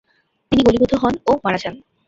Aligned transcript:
তিনি 0.51 0.61
গুলিবিদ্ধ 0.67 0.93
হন 1.01 1.13
ও 1.29 1.31
মারা 1.43 1.59
যান। 1.63 1.75